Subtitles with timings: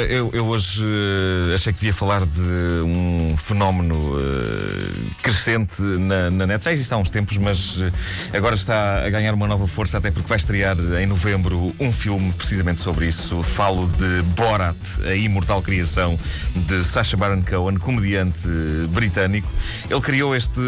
[0.00, 2.40] Eu, eu hoje uh, achei que devia falar de
[2.84, 6.64] um fenómeno uh, crescente na, na, net.
[6.64, 7.92] Já existe há uns tempos, mas uh,
[8.32, 12.32] agora está a ganhar uma nova força, até porque vai estrear em novembro um filme
[12.34, 13.42] precisamente sobre isso.
[13.42, 16.16] Falo de Borat, a imortal criação
[16.54, 18.46] de Sacha Baron Cohen, comediante
[18.90, 19.50] britânico.
[19.90, 20.60] Ele criou este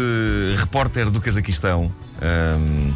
[0.57, 1.89] repórter do Cazaquistão.
[2.21, 2.93] Um,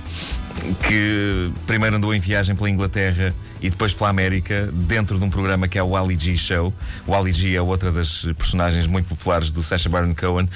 [0.88, 3.33] que primeiro andou em viagem pela Inglaterra
[3.66, 6.71] e depois pela América, dentro de um programa que é o Ali G Show.
[7.07, 10.45] O Ali G é outra das personagens muito populares do Sacha Baron Cohen.
[10.45, 10.49] Uh,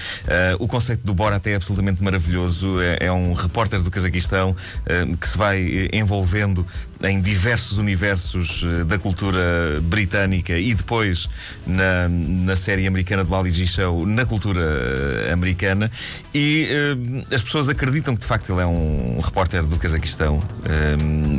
[0.63, 2.79] o conceito do Borat é absolutamente maravilhoso.
[2.79, 6.63] É, é um repórter do Cazaquistão uh, que se vai envolvendo
[7.01, 9.39] em diversos universos uh, da cultura
[9.83, 11.29] britânica e depois
[11.65, 15.91] na, na série americana do Ali G Show na cultura americana.
[16.33, 16.67] E
[17.33, 20.39] as pessoas acreditam que de facto ele é um repórter do Cazaquistão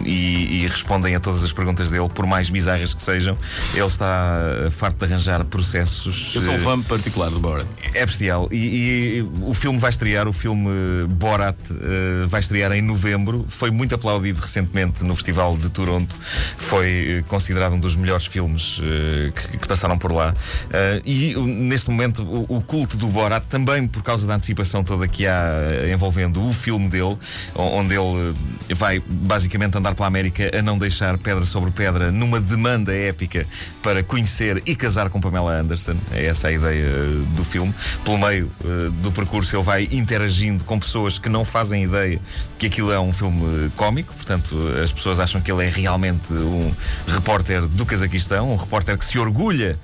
[0.04, 3.36] e, e respondem a todas as perguntas dele, por mais bizarras que sejam.
[3.74, 6.34] Ele está farto de arranjar processos.
[6.34, 7.66] Eu sou um fã particular do Borat.
[7.94, 8.48] É bestial.
[8.50, 10.70] E, e o filme vai estrear, o filme
[11.08, 13.44] Borat uh, vai estrear em novembro.
[13.48, 16.14] Foi muito aplaudido recentemente no Festival de Toronto.
[16.56, 20.32] Foi considerado um dos melhores filmes uh, que, que, passaram por lá.
[20.32, 25.06] Uh, e neste momento, o, o, culto do Borat, também por causa da antecipação toda
[25.08, 27.16] que há envolvendo o filme dele,
[27.54, 28.34] onde ele
[28.74, 33.46] vai basicamente andar pela América a não deixar pedra sobre pedra numa demanda épica
[33.82, 35.96] para conhecer e casar com Pamela Anderson.
[36.12, 37.74] É essa a ideia uh, do filme.
[38.04, 42.20] Pelo meio uh, do percurso, ele vai interagindo com pessoas que não fazem ideia
[42.58, 46.72] que aquilo é um filme cómico, portanto, as pessoas acham que ele é realmente um
[47.08, 49.78] repórter do Cazaquistão, um repórter que se orgulha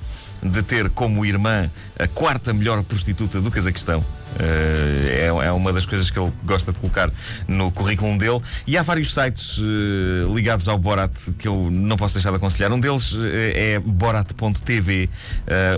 [0.50, 4.00] de ter como irmã a quarta melhor prostituta do Cazaquistão.
[4.00, 7.10] Uh, é, é, uma das coisas que ele gosta de colocar
[7.48, 8.40] no currículo dele.
[8.66, 12.70] E há vários sites uh, ligados ao Borat que eu não posso deixar de aconselhar.
[12.72, 15.08] Um deles uh, é borat.tv.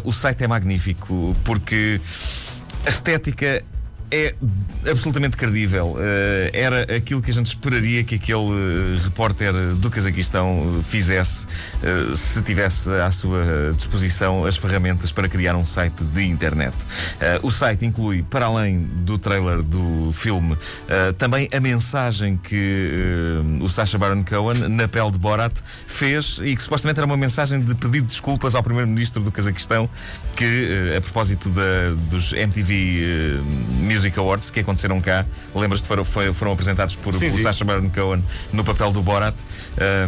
[0.04, 2.00] o site é magnífico porque
[2.84, 3.62] a estética
[4.10, 4.34] é
[4.88, 5.92] absolutamente credível.
[5.92, 5.98] Uh,
[6.52, 12.42] era aquilo que a gente esperaria que aquele uh, repórter do Cazaquistão fizesse uh, se
[12.42, 16.74] tivesse à sua disposição as ferramentas para criar um site de internet.
[17.42, 20.56] o site inclui, para além do trailer do filme,
[21.16, 25.52] também a mensagem que o Sacha Baron Cohen, na pele de Borat,
[25.86, 29.88] fez e que supostamente era uma mensagem de pedido de desculpas ao primeiro-ministro do Cazaquistão,
[30.36, 33.40] que, a propósito da, dos MTV
[34.16, 35.24] Awards que aconteceram cá.
[35.54, 37.42] Lembras-te, foram, foram apresentados por, sim, por sim.
[37.42, 38.22] Sacha Baron Cohen
[38.52, 39.34] no papel do Borat.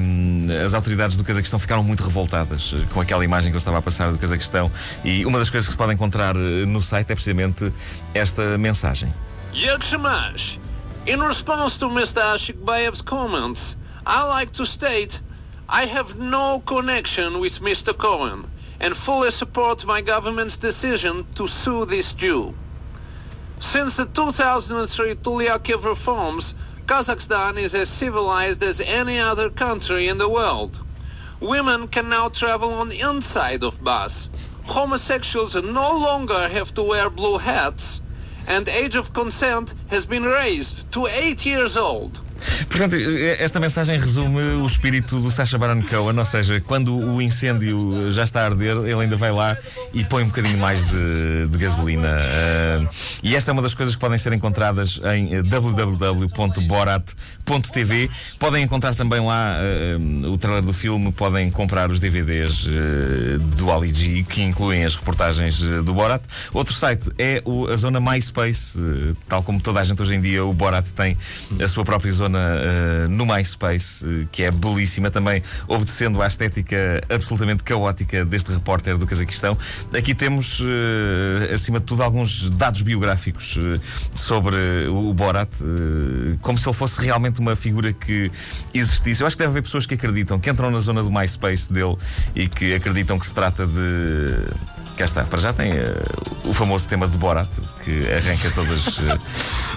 [0.00, 3.78] Um, as autoridades do Cazaquistão ficaram muito revoltadas eh, com aquela imagem que ele estava
[3.78, 4.70] a passar do Cazaquistão.
[5.04, 7.72] E uma das coisas que se pode encontrar eh, no site é precisamente
[8.14, 9.12] esta mensagem.
[9.54, 10.58] Yakshamash,
[11.06, 12.20] in response to Mr.
[12.34, 13.76] Ashikbayev's comments,
[14.06, 15.20] I like to state
[15.72, 17.96] I have no connection with Mr.
[17.96, 18.44] Cohen
[18.80, 22.52] and fully support my government's decision to sue this Jew.
[23.60, 26.54] Since the 2003 Tulyakov reforms,
[26.86, 30.82] Kazakhstan is as civilized as any other country in the world.
[31.40, 34.30] Women can now travel on the inside of bus.
[34.64, 38.00] Homosexuals no longer have to wear blue hats.
[38.48, 42.18] And age of consent has been raised to 8 years old.
[42.68, 42.96] Portanto,
[43.38, 48.24] esta mensagem resume o espírito do Sacha Baron Cohen, ou seja, quando o incêndio já
[48.24, 49.56] está a arder, ele ainda vai lá
[49.92, 52.08] e põe um bocadinho mais de, de gasolina.
[52.08, 52.88] Uh,
[53.22, 56.40] e esta é uma das coisas que podem ser encontradas em www.borat.tv.
[58.38, 62.70] Podem encontrar também lá uh, o trailer do filme, podem comprar os DVDs uh,
[63.56, 66.22] do Ali G, que incluem as reportagens do Borat.
[66.52, 68.78] Outro site é o, a zona MySpace,
[69.28, 71.16] tal como toda a gente hoje em dia, o Borat tem
[71.62, 77.00] a sua própria zona uh, no MySpace, uh, que é belíssima, também obedecendo à estética
[77.08, 79.56] absolutamente caótica deste repórter do Cazaquistão.
[79.96, 83.58] Aqui temos, uh, acima de tudo, alguns dados biográficos
[84.14, 84.56] sobre
[84.88, 85.50] o Borat,
[86.40, 88.30] como se ele fosse realmente uma figura que
[88.72, 89.22] existisse.
[89.22, 91.96] Eu acho que deve haver pessoas que acreditam, que entram na zona do MySpace dele
[92.34, 94.90] e que acreditam que se trata de.
[94.96, 95.72] Cá está, para já tem
[96.44, 97.48] o famoso tema de Borat,
[97.82, 98.98] que arranca todas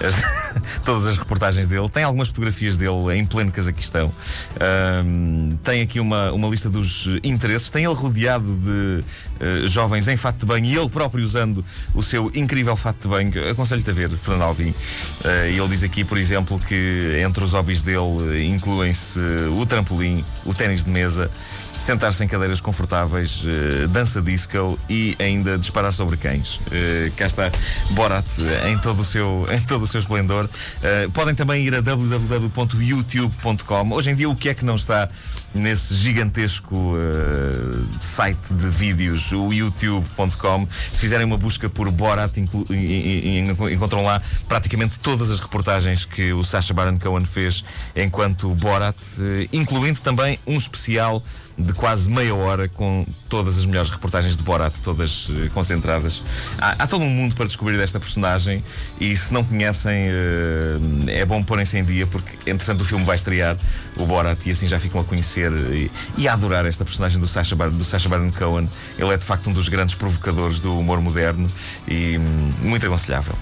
[0.02, 0.24] as,
[0.84, 1.88] todas as reportagens dele.
[1.88, 4.12] Tem algumas fotografias dele em pleno Cazaquistão.
[5.04, 7.70] Um, tem aqui uma, uma lista dos interesses.
[7.70, 9.04] Tem ele rodeado de
[9.40, 11.64] uh, jovens em fato de banho e ele próprio usando
[11.94, 13.50] o seu incrível fato de banho.
[13.50, 14.70] Aconselho-te a ver, Fernando Alvim.
[14.70, 19.18] Uh, ele diz aqui, por exemplo, que entre os hobbies dele incluem-se
[19.58, 21.30] o trampolim, o ténis de mesa
[21.84, 26.54] sentar-se em cadeiras confortáveis, uh, dança disco e ainda disparar sobre cães.
[26.56, 27.50] Uh, cá está
[27.90, 28.24] Borat
[28.68, 30.46] em todo o seu, em todo o seu esplendor.
[30.46, 30.50] Uh,
[31.12, 33.92] podem também ir a www.youtube.com.
[33.92, 35.10] Hoje em dia, o que é que não está
[35.54, 40.66] nesse gigantesco uh, site de vídeos, o youtube.com.
[40.92, 46.74] Se fizerem uma busca por Borat, encontram lá praticamente todas as reportagens que o Sacha
[46.74, 47.64] Baron Cohen fez
[47.94, 51.22] enquanto Borat, uh, incluindo também um especial
[51.56, 56.22] de quase meia hora com todas as melhores reportagens de Borat, todas uh, concentradas.
[56.58, 58.62] Há, há, todo um mundo para descobrir desta personagem
[59.00, 63.16] e se não conhecem, uh, é bom porem-se em dia porque, entretanto, o filme vai
[63.16, 63.56] estrear,
[63.96, 67.28] o Borat, e assim já ficam a conhecer e, e a adorar esta personagem do
[67.28, 68.68] Sacha, Bar do Sacha Baron Cohen.
[68.98, 71.46] Ele é de facto um dos grandes provocadores do humor moderno
[71.86, 73.34] e hum, muito aconselhável.